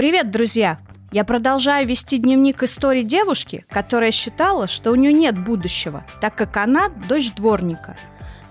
[0.00, 0.78] Привет, друзья!
[1.12, 6.56] Я продолжаю вести дневник истории девушки, которая считала, что у нее нет будущего, так как
[6.56, 7.98] она дочь дворника.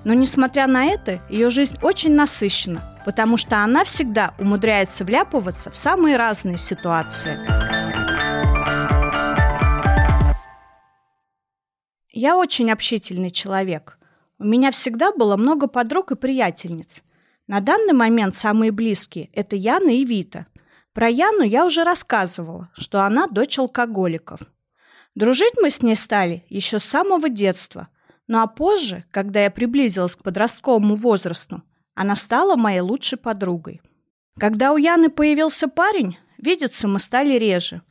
[0.03, 5.75] Но несмотря на это, ее жизнь очень насыщена, потому что она всегда умудряется вляпываться в
[5.75, 7.39] самые разные ситуации.
[12.11, 13.97] Я очень общительный человек.
[14.37, 17.01] У меня всегда было много подруг и приятельниц.
[17.47, 20.45] На данный момент самые близкие– это Яна и Вита.
[20.93, 24.41] Про Яну я уже рассказывала, что она дочь алкоголиков.
[25.15, 27.89] Дружить мы с ней стали еще с самого детства.
[28.27, 31.63] Ну а позже, когда я приблизилась к подростковому возрасту,
[31.95, 33.81] она стала моей лучшей подругой.
[34.37, 37.81] Когда у Яны появился парень, видеться мы стали реже.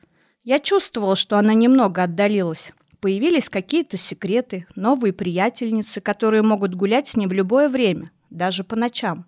[0.45, 2.73] Я чувствовала, что она немного отдалилась.
[3.01, 8.75] Появились какие-то секреты, новые приятельницы, которые могут гулять с ней в любое время, даже по
[8.75, 9.27] ночам.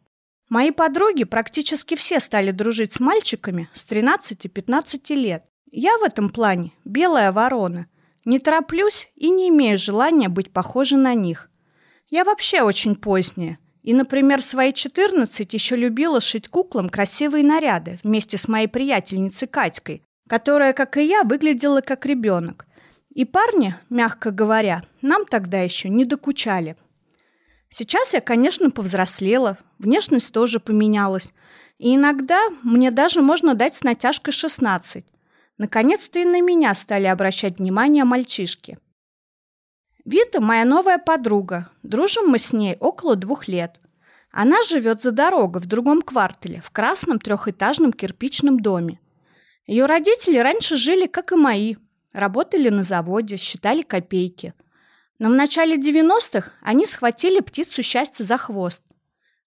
[0.50, 5.44] Мои подруги практически все стали дружить с мальчиками с 13-15 лет.
[5.70, 7.86] Я в этом плане белая ворона.
[8.24, 11.48] Не тороплюсь и не имею желания быть похожей на них.
[12.08, 13.60] Я вообще очень поздняя.
[13.84, 19.46] И, например, в свои 14 еще любила шить куклам красивые наряды вместе с моей приятельницей
[19.46, 22.66] Катькой, которая, как и я, выглядела как ребенок.
[23.14, 26.76] И парни, мягко говоря, нам тогда еще не докучали.
[27.72, 31.32] Сейчас я, конечно, повзрослела, внешность тоже поменялась.
[31.78, 35.06] И иногда мне даже можно дать с натяжкой 16.
[35.56, 38.78] Наконец-то и на меня стали обращать внимание мальчишки.
[40.04, 41.70] Вита– моя новая подруга.
[41.84, 43.80] Дружим мы с ней около двух лет.
[44.32, 48.98] Она живет за дорогой в другом квартале, в красном трехэтажном кирпичном доме.
[49.66, 51.76] Ее родители раньше жили, как и мои.
[52.12, 54.54] Работали на заводе, считали копейки–
[55.20, 58.82] но в начале 90-х они схватили птицу счастья за хвост.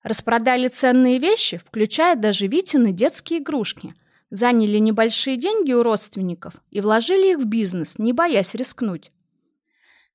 [0.03, 3.95] Распродали ценные вещи, включая даже Витины детские игрушки.
[4.29, 9.11] Заняли небольшие деньги у родственников и вложили их в бизнес, не боясь рискнуть.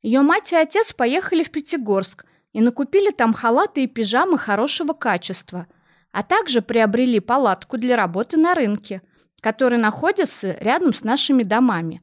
[0.01, 5.67] Ее мать и отец поехали в Пятигорск и накупили там халаты и пижамы хорошего качества,
[6.13, 9.03] а также приобрели палатку для работы на рынке,
[9.41, 12.01] который находится рядом с нашими домами.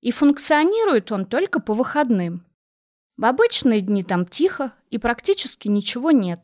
[0.00, 2.45] И функционирует он только по выходным.
[3.16, 6.40] В обычные дни там тихо и практически ничего нет.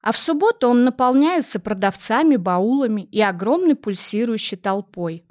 [0.00, 5.26] А в субботу он наполняется продавцами, баулами и огромной пульсирующей толпой.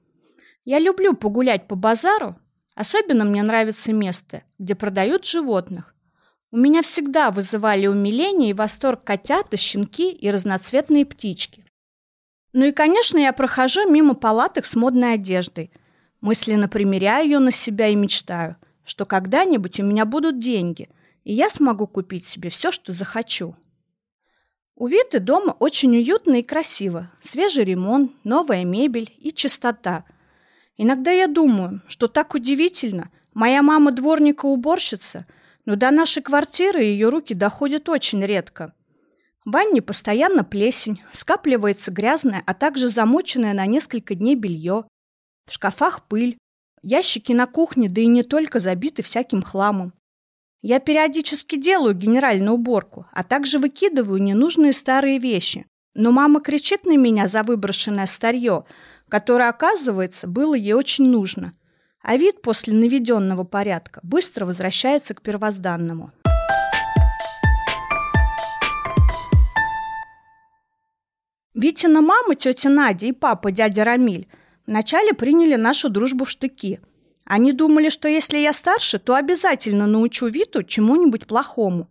[0.64, 2.38] Я люблю погулять по базару.
[2.76, 5.96] Особенно мне нравится место, где продают животных.
[6.52, 11.66] У меня всегда вызывали умиление и восторг котята, щенки и разноцветные птички.
[12.54, 15.72] Ну и, конечно, я прохожу мимо палаток с модной одеждой.
[16.22, 20.90] Мысленно примеряю ее на себя и мечтаю– что когда-нибудь у меня будут деньги,
[21.24, 23.56] и я смогу купить себе все, что захочу.
[24.76, 27.10] У Виты дома очень уютно и красиво.
[27.22, 30.04] Свежий ремонт, новая мебель и чистота.
[30.76, 33.10] Иногда я думаю, что так удивительно.
[33.34, 35.26] Моя мама дворника-уборщица,
[35.66, 38.74] но до нашей квартиры ее руки доходят очень редко.
[39.46, 44.86] В ванне постоянно плесень, скапливается грязное, а также замоченное на несколько дней белье.
[45.46, 46.38] В шкафах пыль,
[46.88, 49.92] Ящики на кухне, да и не только, забиты всяким хламом.
[50.62, 55.66] Я периодически делаю генеральную уборку, а также выкидываю ненужные старые вещи.
[55.96, 58.66] Но мама кричит на меня за выброшенное старье,
[59.10, 61.54] которое, оказывается, было ей очень нужно.
[62.04, 66.12] А вид после наведенного порядка быстро возвращается к первозданному.
[71.56, 74.28] Витина мама, тетя Надя и папа, дядя Рамиль–
[74.68, 76.80] Вначале приняли нашу дружбу в штыки.
[77.24, 81.90] Они думали, что если я старше, то обязательно научу Виту чему-нибудь плохому.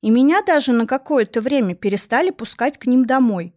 [0.00, 3.54] И меня даже на какое-то время перестали пускать к ним домой.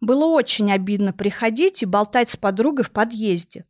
[0.00, 3.66] Было очень обидно приходить и болтать с подругой в подъезде.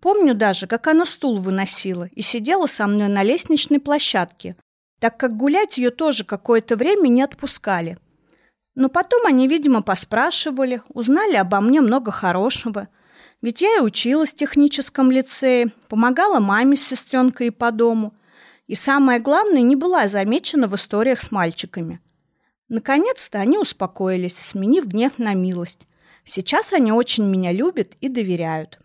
[0.00, 4.56] Помню даже, как она стул выносила и сидела со мной на лестничной площадке,
[4.98, 7.98] так как гулять ее тоже какое-то время не отпускали.
[8.74, 12.88] Но потом они, видимо, поспрашивали, узнали обо мне много хорошего–
[13.42, 18.14] ведь я и училась в техническом лицее, помогала маме с сестренкой по дому.
[18.66, 22.00] И самое главное, не была замечена в историях с мальчиками.
[22.68, 25.86] Наконец-то они успокоились, сменив гнев на милость.
[26.24, 28.78] Сейчас они очень меня любят и доверяют.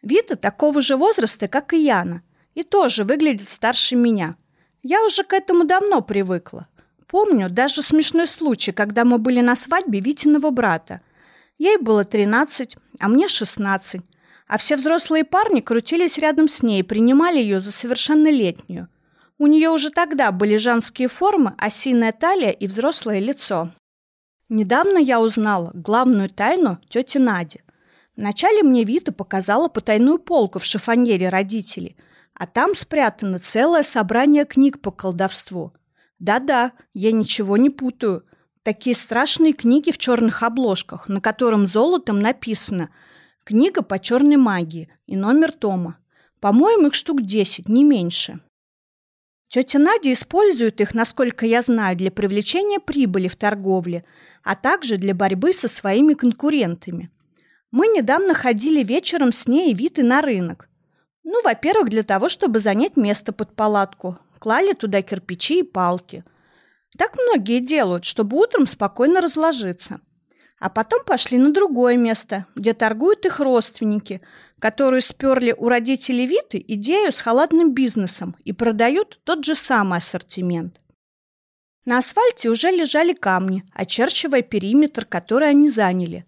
[0.00, 2.22] Вита такого же возраста, как и Яна,
[2.54, 4.36] и тоже выглядит старше меня.
[4.82, 6.68] Я уже к этому давно привыкла.
[7.06, 11.00] Помню даже смешной случай, когда мы были на свадьбе Витиного брата–
[11.62, 14.02] Ей было 13, а мне 16.
[14.48, 18.88] А все взрослые парни крутились рядом с ней принимали ее за совершеннолетнюю.
[19.38, 23.70] У нее уже тогда были женские формы, осиная талия и взрослое лицо.
[24.48, 27.60] Недавно я узнала главную тайну тети Нади.
[28.16, 31.96] Вначале мне Вита показала потайную полку в шифоньере родителей,
[32.34, 35.72] а там спрятано целое собрание книг по колдовству.
[36.18, 38.24] Да-да, я ничего не путаю.
[38.62, 42.90] Такие страшные книги в черных обложках, на котором золотом написано
[43.42, 45.98] «Книга по черной магии» и номер тома.
[46.38, 48.38] По-моему, их штук 10, не меньше.
[49.48, 54.04] Тетя Надя использует их, насколько я знаю, для привлечения прибыли в торговле,
[54.44, 57.10] а также для борьбы со своими конкурентами.
[57.72, 60.68] Мы недавно ходили вечером с ней и Витой на рынок.
[61.24, 64.18] Ну, во-первых, для того, чтобы занять место под палатку.
[64.38, 66.24] Клали туда кирпичи и палки.
[66.98, 70.00] Так многие делают, чтобы утром спокойно разложиться.
[70.58, 74.20] А потом пошли на другое место, где торгуют их родственники,
[74.60, 80.80] которые сперли у родителей Виты идею с халатным бизнесом и продают тот же самый ассортимент.
[81.84, 86.26] На асфальте уже лежали камни, очерчивая периметр, который они заняли.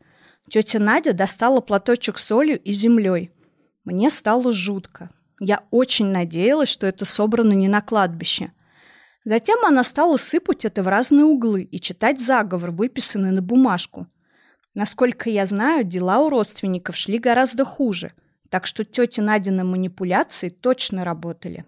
[0.49, 3.31] Тетя Надя достала платочек солью и землей.
[3.85, 5.11] Мне стало жутко.
[5.39, 8.53] Я очень надеялась, что это собрано не на кладбище–
[9.25, 14.06] Затем она стала сыпать это в разные углы и читать заговор, выписанный на бумажку.
[14.75, 18.12] Насколько я знаю, дела у родственников шли гораздо хуже,
[18.50, 21.65] так что тетя Надины манипуляции точно работали.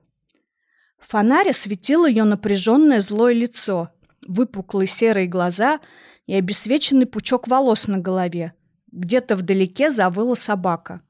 [0.98, 3.90] В фонаре светило ее напряженное злое лицо,
[4.26, 5.80] выпуклые серые глаза
[6.26, 8.52] и обесвеченный пучок волос на голове.
[8.92, 11.00] Где-то вдалеке завыла собака.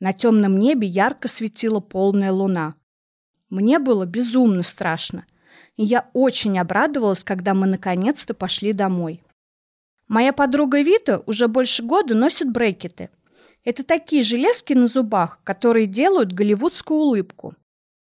[0.00, 2.74] На темном небе ярко светила полная луна.
[3.50, 5.26] Мне было безумно страшно–
[5.78, 9.22] и я очень обрадовалась, когда мы наконец-то пошли домой.
[10.08, 13.10] Моя подруга Вита уже больше года носит брекеты.
[13.64, 17.54] Это такие железки на зубах, которые делают голливудскую улыбку.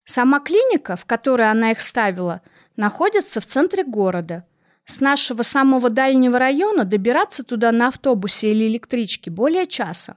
[0.04, 2.42] Сама клиника, в которой она их ставила,
[2.76, 4.44] находится в центре города.
[4.84, 10.16] С нашего самого дальнего района добираться туда на автобусе или электричке более часа.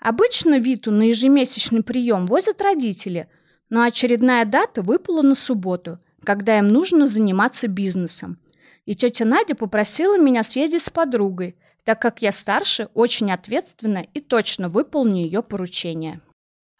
[0.00, 3.28] Обычно Виту на ежемесячный прием возят родители,
[3.70, 8.38] но очередная дата выпала на субботу– когда им нужно заниматься бизнесом.
[8.84, 14.20] И тетя Надя попросила меня съездить с подругой, так как я старше, очень ответственна и
[14.20, 16.20] точно выполню ее поручение.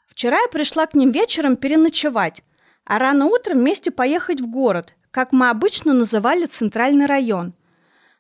[0.07, 2.45] Вчера я пришла к ним вечером переночевать,
[2.85, 7.55] а рано утром вместе поехать в город, как мы обычно называли центральный район.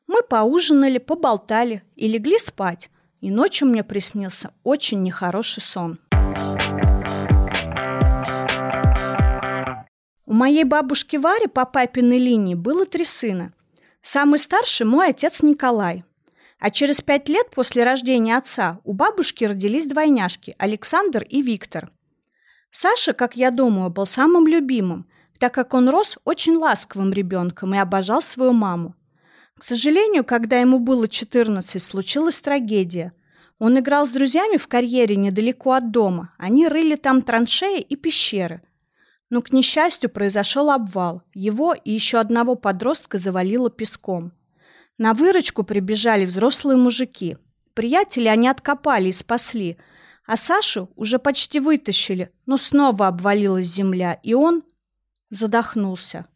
[0.06, 2.88] Мы поужинали, поболтали и легли спать,
[3.20, 5.98] и ночью мне приснился очень нехороший сон.
[10.30, 13.54] У моей бабушки Вари по папиной линии было три сына.
[14.02, 16.04] Самый старший– мой отец Николай.
[16.58, 21.90] А через пять лет после рождения отца у бабушки родились двойняшки– Александр и Виктор.
[22.70, 25.08] Саша, как я думаю, был самым любимым,
[25.38, 28.94] так как он рос очень ласковым ребенком и обожал свою маму.
[29.58, 33.14] К сожалению, когда ему было 14, случилась трагедия.
[33.58, 36.34] Он играл с друзьями в карьере недалеко от дома.
[36.36, 38.60] Они рыли там траншеи и пещеры–
[39.30, 41.22] но, к несчастью, произошел обвал.
[41.34, 44.32] Его и еще одного подростка завалило песком.
[44.96, 47.36] На выручку прибежали взрослые мужики.
[47.74, 49.78] Приятели они откопали и спасли,
[50.26, 54.64] а Сашу уже почти вытащили, но снова обвалилась земля, и он
[55.30, 56.26] задохнулся.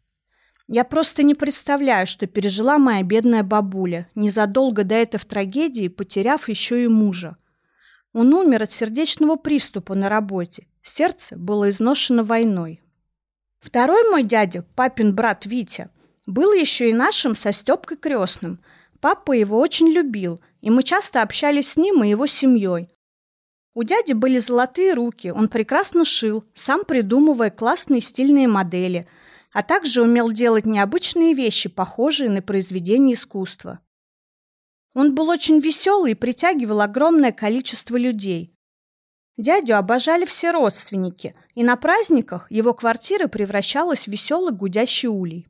[0.67, 6.85] Я просто не представляю, что пережила моя бедная бабуля, незадолго до этой трагедии потеряв еще
[6.85, 7.37] и мужа.
[8.13, 10.67] Он умер от сердечного приступа на работе.
[10.81, 12.82] Сердце было изношено войной.
[13.63, 15.89] Второй мой дядя, папин брат Витя,
[16.25, 18.59] был еще и нашим со Степкой крестным.
[18.99, 22.89] Папа его очень любил, и мы часто общались с ним и его семьей.
[23.73, 29.07] У дяди были золотые руки, он прекрасно шил, сам придумывая классные стильные модели,
[29.53, 33.79] а также умел делать необычные вещи, похожие на произведения искусства.
[34.93, 38.53] Он был очень веселый и притягивал огромное количество людей.
[39.37, 45.47] Дядю обожали все родственники, и на праздниках его квартира превращалась в веселый гудящий улей.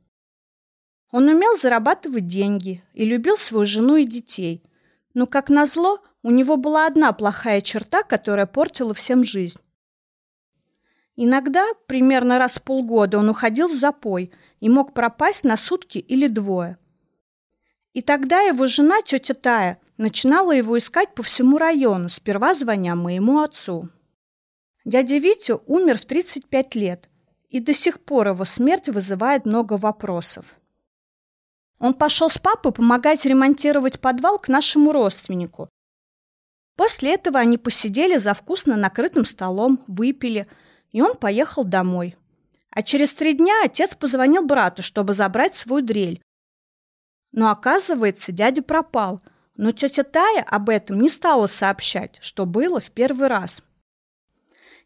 [1.10, 4.64] Он умел зарабатывать деньги и любил свою жену и детей.
[5.12, 9.60] Но, как назло, у него была одна плохая черта, которая портила всем жизнь.
[11.14, 16.26] Иногда, примерно раз в полгода, он уходил в запой и мог пропасть на сутки или
[16.26, 16.78] двое.
[17.92, 23.40] И тогда его жена, тетя Тая, начинала его искать по всему району, сперва звоня моему
[23.40, 23.88] отцу.
[24.84, 27.08] Дядя Витя умер в 35 лет,
[27.48, 30.44] и до сих пор его смерть вызывает много вопросов.
[31.78, 35.68] Он пошел с папой помогать ремонтировать подвал к нашему родственнику.
[36.76, 40.46] После этого они посидели за вкусно накрытым столом, выпили,
[40.90, 42.16] и он поехал домой.
[42.70, 46.20] А через три дня отец позвонил брату, чтобы забрать свою дрель,
[47.34, 49.20] но оказывается, дядя пропал.
[49.56, 53.62] Но тетя Тая об этом не стала сообщать, что было в первый раз.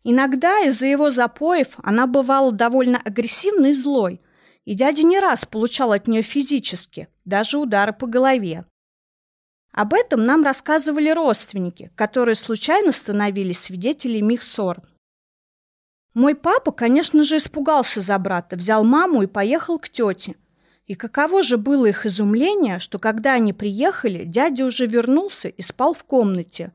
[0.05, 4.21] Иногда из-за его запоев она бывала довольно агрессивной и злой,
[4.65, 8.65] и дядя не раз получал от нее физически, даже удары по голове.
[9.73, 14.83] Об этом нам рассказывали родственники, которые случайно становились свидетелями их ссор.
[16.15, 20.37] Мой папа, конечно же, испугался за брата, взял маму и поехал к тете.
[20.89, 25.93] И каково же было их изумление, что когда они приехали, дядя уже вернулся и спал
[25.93, 26.73] в комнате.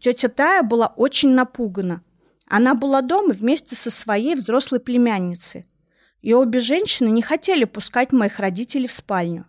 [0.00, 2.02] Тетя Тая была очень напугана.
[2.46, 5.66] Она была дома вместе со своей взрослой племянницей.
[6.22, 9.46] И обе женщины не хотели пускать моих родителей в спальню.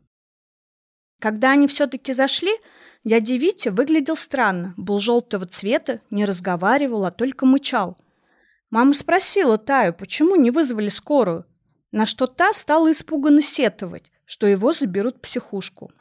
[1.22, 2.52] Когда они все-таки зашли,
[3.06, 7.98] дядя Витя выглядел странно, был желтого цвета, не разговаривал, а только мычал.
[8.70, 11.46] Мама спросила Таю, почему не вызвали скорую,
[11.92, 15.92] на что та стала испуганно сетовать, что его заберут в психушку.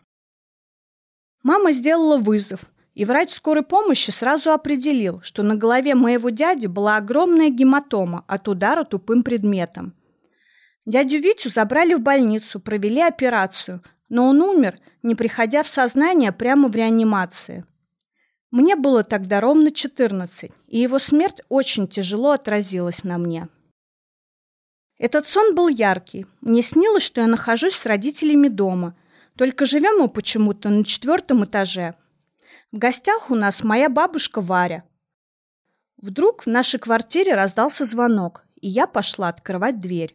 [1.43, 2.61] Мама сделала вызов,
[2.95, 8.49] и врач скорой помощи сразу определил, что на голове моего дяди была огромная гематома от
[8.49, 9.95] удара тупым предметом.
[10.85, 16.69] Дядю Витю забрали в больницу, провели операцию, но он умер, не приходя в сознание прямо
[16.69, 17.65] в реанимации.
[18.51, 23.49] Мне было тогда ровно 14, и его смерть очень тяжело отразилась на мне.
[24.99, 26.27] Этот сон был яркий.
[26.41, 28.97] Мне снилось, что я нахожусь с родителями дома,
[29.37, 31.95] только живем мы почему-то на четвертом этаже–
[32.71, 34.85] в гостях у нас моя бабушка Варя.
[35.97, 40.15] Вдруг в нашей квартире раздался звонок, и я пошла открывать дверь.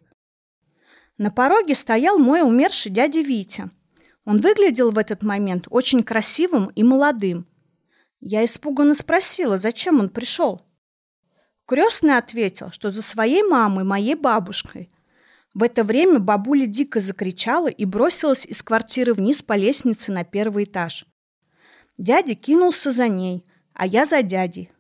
[1.18, 3.72] На пороге стоял мой умерший дядя Витя.
[4.24, 7.48] Он выглядел в этот момент очень красивым и молодым.
[8.20, 10.62] Я испуганно спросила, зачем он пришел.
[11.66, 14.90] Крестный ответил, что за своей мамой, моей бабушкой.
[15.54, 20.66] В это время бабуля дико закричала и бросилась из квартиры вниз по лестнице на первый
[20.66, 21.06] этаж.
[21.98, 24.72] Дядя кинулся за ней, а я за дядей.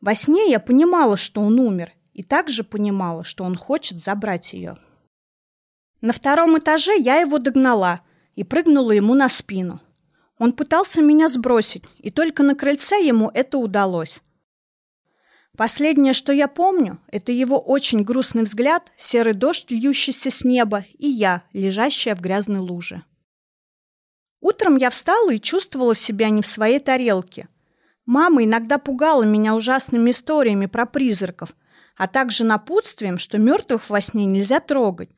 [0.00, 4.78] Во сне я понимала, что он умер, и также понимала, что он хочет забрать ее.
[6.00, 8.00] На втором этаже я его догнала
[8.34, 9.80] и прыгнула ему на спину.
[10.38, 14.22] Он пытался меня сбросить, и только на крыльце ему это удалось.
[15.56, 21.06] Последнее, что я помню, это его очень грустный взгляд, серый дождь, льющийся с неба, и
[21.06, 23.02] я, лежащая в грязной луже.
[24.40, 27.48] Утром я встала и чувствовала себя не в своей тарелке.
[28.06, 31.54] Мама иногда пугала меня ужасными историями про призраков,
[31.96, 35.10] а также напутствием, что мертвых во сне нельзя трогать.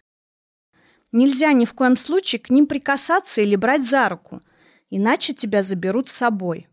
[1.13, 4.43] Нельзя ни в коем случае к ним прикасаться или брать за руку,
[4.91, 6.67] иначе тебя заберут с собой.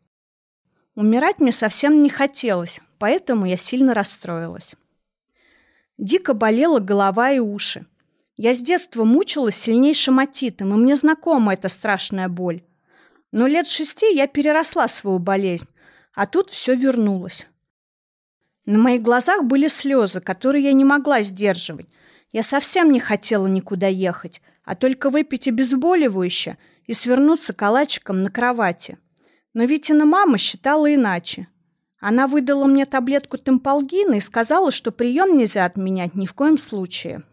[0.95, 4.75] Умирать мне совсем не хотелось, поэтому я сильно расстроилась.
[5.97, 7.87] Дико болела голова и уши.
[8.37, 12.61] Я с детства мучилась сильнейшим отитом, и мне знакома эта страшная боль.
[13.31, 15.67] Но лет шести я переросла свою болезнь,
[16.13, 17.47] а тут все вернулось.
[18.67, 21.87] На моих глазах были слезы, которые я не могла сдерживать.
[22.31, 28.99] Я совсем не хотела никуда ехать, а только выпить обезболивающее и свернуться калачиком на кровати.
[29.55, 31.47] Но Витина мама считала иначе.
[32.01, 37.23] Она выдала мне таблетку темполгина и сказала, что прием нельзя отменять ни в коем случае.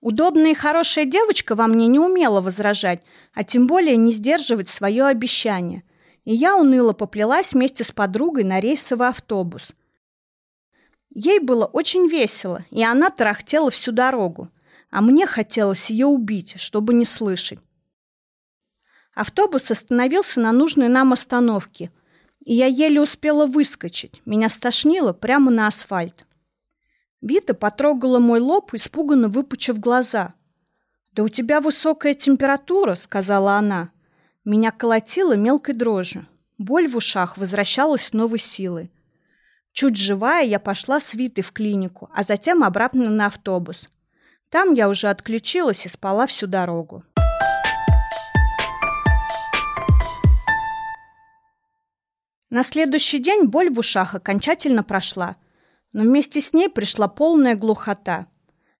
[0.00, 3.02] Удобная и хорошая девочка во мне не умела возражать,
[3.34, 5.82] а тем более не сдерживать свое обещание.
[6.24, 9.72] И я уныло поплелась вместе с подругой на рейсовый автобус.
[11.10, 14.48] Ей было очень весело, и она тарахтела всю дорогу,
[14.90, 17.58] а мне хотелось ее убить, чтобы не слышать.
[19.12, 21.90] Автобус остановился на нужной нам остановке,
[22.44, 24.20] и я еле успела выскочить.
[24.24, 26.26] Меня стошнило прямо на асфальт.
[27.20, 30.34] Вита потрогала мой лоб, испуганно выпучив глаза.
[31.12, 33.90] «Да у тебя высокая температура»,— сказала она.
[34.44, 36.26] Меня колотило мелкой дрожью.
[36.58, 38.90] Боль в ушах возвращалась с новой силой.
[39.72, 43.88] Чуть живая, я пошла с Витой в клинику, а затем обратно на автобус.
[44.50, 47.04] Там я уже отключилась и спала всю дорогу.
[52.54, 55.34] На следующий день боль в ушах окончательно прошла
[55.92, 58.28] но вместе с ней пришла полная глухота.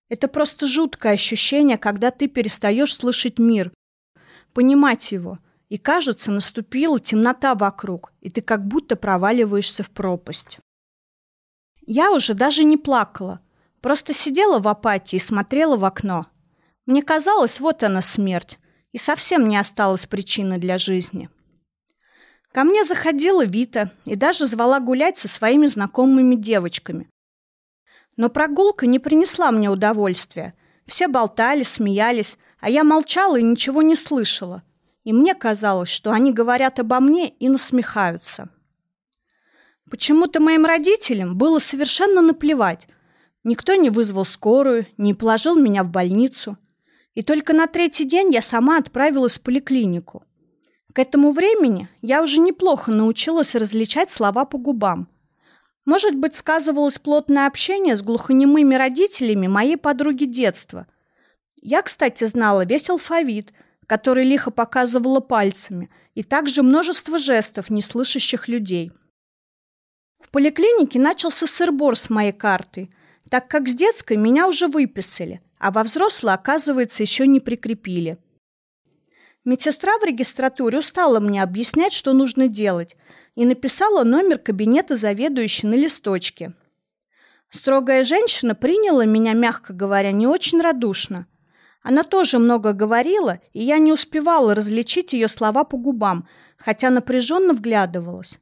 [0.07, 3.73] Это просто жуткое ощущение, когда ты перестаешь слышать мир,
[4.53, 10.59] понимать его, и, кажется, наступила темнота вокруг, и ты как будто проваливаешься в пропасть.
[11.85, 13.41] Я уже даже не плакала,
[13.81, 16.27] просто сидела в апатии и смотрела в окно.
[16.85, 18.57] Мне казалось, вот она смерть,
[18.93, 21.29] и совсем не осталось причины для жизни.
[22.55, 27.09] Ко мне заходила Вита и даже звала гулять со своими знакомыми девочками.
[28.15, 30.53] Но прогулка не принесла мне удовольствия.
[30.85, 34.63] Все болтали, смеялись, а я молчала и ничего не слышала.
[35.03, 38.47] и мне казалось, что они говорят обо мне и насмехаются.
[39.91, 42.87] Почему-то моим родителям было совершенно наплевать.
[43.43, 46.57] Никто не вызвал скорую, не положил меня в больницу.
[47.15, 50.23] И только на третий день я сама отправилась в поликлинику.
[50.95, 55.09] К этому времени я уже неплохо научилась различать слова по губам.
[55.83, 60.87] Может быть, сказывалось плотное общение с глухонемыми родителями моей подруги детства.
[61.61, 63.51] Я, кстати, знала весь алфавит,
[63.87, 68.93] который лихо показывала пальцами, и также множество жестов неслышащих людей.
[70.21, 72.89] В поликлинике начался сырбор с моей картой,
[73.29, 78.17] так как с детской меня уже выписали, а во взрослой, оказывается, еще не прикрепили.
[79.45, 82.97] Медсестра в регистратуре устала мне объяснять, что нужно делать,
[83.35, 86.53] и написала номер кабинета заведующей на листочке.
[87.51, 91.27] Строгая женщина приняла меня, мягко говоря, не очень радушно.
[91.83, 97.53] Она тоже много говорила, и я не успевала различить ее слова по губам, хотя напряженно
[97.53, 98.39] вглядывалась.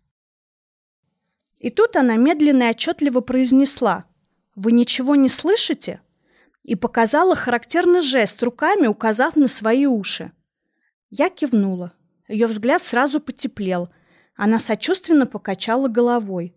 [1.60, 4.05] И тут она медленно и отчетливо произнесла
[4.55, 6.00] «Вы ничего не слышите?»
[6.63, 10.31] и показала характерный жест руками, указав на свои уши.
[11.15, 11.93] Я кивнула.
[12.27, 13.89] Ее взгляд сразу потеплел.
[14.36, 16.55] Она сочувственно покачала головой.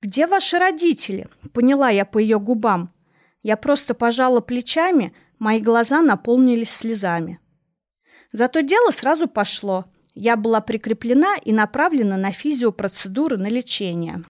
[0.00, 2.94] «Где ваши родители?»— поняла я по ее губам.
[3.42, 7.40] Я просто пожала плечами, мои глаза наполнились слезами.
[8.32, 9.84] Зато дело сразу пошло.
[10.14, 14.24] Я была прикреплена и направлена на физиопроцедуры на лечение.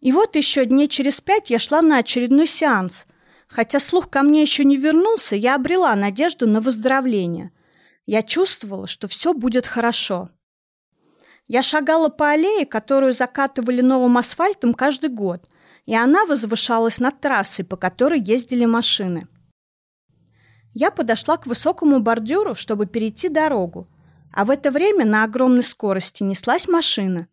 [0.00, 3.04] И вот еще дней через пять я шла на очередной сеанс.
[3.46, 7.52] Хотя слух ко мне еще не вернулся, я обрела надежду на выздоровление.
[8.06, 10.30] Я чувствовала, что все будет хорошо.
[11.48, 15.48] Я шагала по аллее, которую закатывали новым асфальтом каждый год,
[15.86, 19.26] и она возвышалась над трассой, по которой ездили машины.
[20.72, 23.88] Я подошла к высокому бордюру, чтобы перейти дорогу,
[24.32, 27.26] а в это время на огромной скорости неслась машина.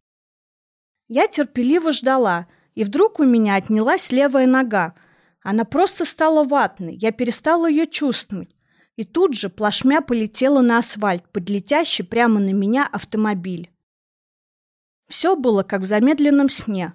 [1.08, 4.96] Я терпеливо ждала, и вдруг у меня отнялась левая нога.
[5.44, 8.53] Она просто стала ватной, я перестала ее чувствовать
[8.96, 13.72] и тут же плашмя полетела на асфальт, подлетящий прямо на меня автомобиль.
[15.08, 16.94] Все было как в замедленном сне.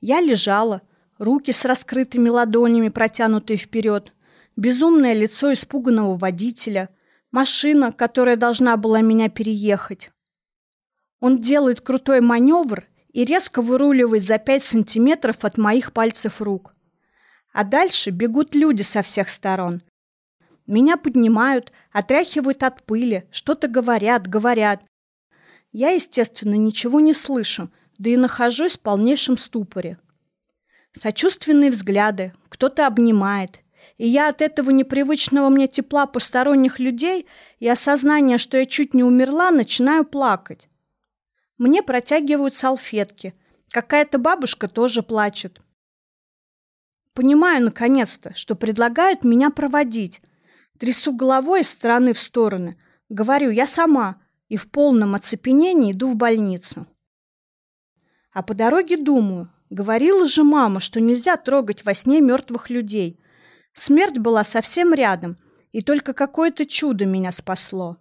[0.00, 0.82] Я лежала,
[1.18, 4.12] руки с раскрытыми ладонями, протянутые вперед,
[4.56, 6.90] безумное лицо испуганного водителя,
[7.30, 10.10] машина, которая должна была меня переехать.
[11.20, 16.74] Он делает крутой маневр и резко выруливает за пять сантиметров от моих пальцев рук.
[17.52, 19.82] А дальше бегут люди со всех сторон,
[20.66, 24.82] меня поднимают, отряхивают от пыли, что-то говорят, говорят.
[25.70, 29.98] Я, естественно, ничего не слышу, да и нахожусь в полнейшем ступоре.
[30.92, 33.60] Сочувственные взгляды, кто-то обнимает.
[33.98, 37.26] И я от этого непривычного мне тепла посторонних людей
[37.60, 40.68] и осознания, что я чуть не умерла, начинаю плакать.
[41.58, 43.34] Мне протягивают салфетки.
[43.70, 45.60] Какая-то бабушка тоже плачет.
[47.14, 50.20] Понимаю, наконец-то, что предлагают меня проводить–
[50.78, 52.78] Трясу головой из стороны в стороны.
[53.08, 54.20] Говорю, я сама.
[54.48, 56.86] И в полном оцепенении иду в больницу.
[58.32, 63.18] А по дороге думаю, говорила же мама, что нельзя трогать во сне мертвых людей.
[63.72, 65.36] Смерть была совсем рядом,
[65.72, 67.96] и только какое-то чудо меня спасло.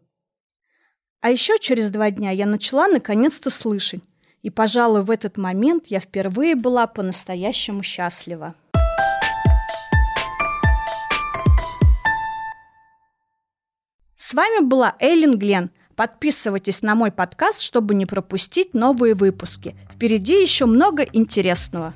[1.22, 4.04] А еще через два дня я начала наконец-то слышать.
[4.44, 8.54] И, пожалуй, в этот момент я впервые была по-настоящему счастлива.
[14.28, 15.70] С вами была Эйлин Глен.
[15.96, 19.76] Подписывайтесь на мой подкаст, чтобы не пропустить новые выпуски.
[19.94, 21.94] Впереди еще много интересного.